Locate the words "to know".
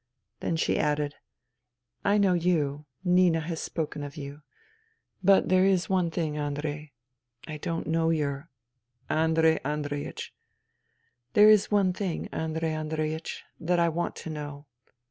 14.15-14.65